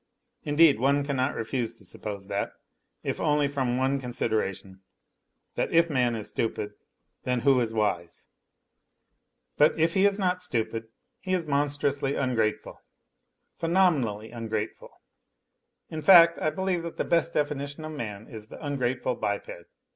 [0.41, 2.53] (Indeed one cannot refuse to suppose that,
[3.03, 4.81] if only from the one consideration,
[5.53, 6.73] that, if man is stupid,
[7.23, 8.25] then who is wise?)
[9.59, 10.87] But if he is not stupid,
[11.19, 12.81] he is monstrously ungrateful!
[13.53, 14.89] Phenomenally ungrateful.
[15.89, 19.51] In fact, I believe that the best definition of man is the ungrateful biped.